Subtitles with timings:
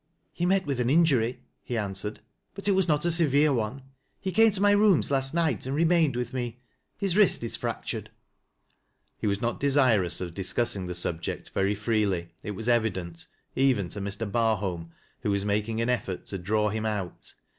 [0.33, 2.21] He met with an injury," he answered,"
[2.55, 3.83] but it waa not a severe one.
[4.19, 6.59] He came to my rooms last night and remained with me.
[6.97, 8.09] His wrist is fractured."
[9.19, 14.01] He was not desirous of discussing the subject vcr; freely, it was evident, even to
[14.01, 14.25] Mr.
[14.27, 17.35] Barholm, who was making an effort to draw him out.